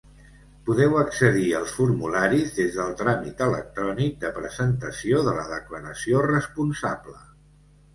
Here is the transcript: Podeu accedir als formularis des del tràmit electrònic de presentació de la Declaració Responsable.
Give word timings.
Podeu 0.69 0.95
accedir 1.01 1.43
als 1.57 1.73
formularis 1.81 2.57
des 2.57 2.73
del 2.79 2.97
tràmit 3.03 3.45
electrònic 3.51 4.19
de 4.27 4.35
presentació 4.41 5.25
de 5.31 5.39
la 5.41 5.49
Declaració 5.57 6.29
Responsable. 6.31 7.19